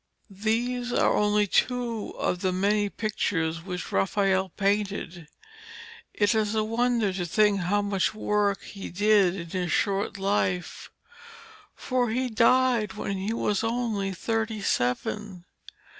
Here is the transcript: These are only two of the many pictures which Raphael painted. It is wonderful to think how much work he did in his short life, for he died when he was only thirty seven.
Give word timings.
These 0.43 0.91
are 0.91 1.15
only 1.15 1.45
two 1.45 2.09
of 2.17 2.39
the 2.41 2.51
many 2.51 2.89
pictures 2.89 3.61
which 3.61 3.91
Raphael 3.91 4.49
painted. 4.49 5.27
It 6.11 6.33
is 6.33 6.55
wonderful 6.55 7.23
to 7.23 7.29
think 7.31 7.59
how 7.59 7.83
much 7.83 8.15
work 8.15 8.63
he 8.63 8.89
did 8.89 9.35
in 9.35 9.49
his 9.51 9.71
short 9.71 10.17
life, 10.17 10.89
for 11.75 12.09
he 12.09 12.29
died 12.31 12.93
when 12.93 13.17
he 13.17 13.31
was 13.31 13.63
only 13.63 14.11
thirty 14.11 14.59
seven. 14.63 15.45